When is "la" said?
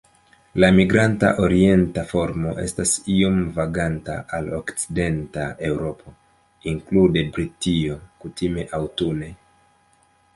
0.63-0.67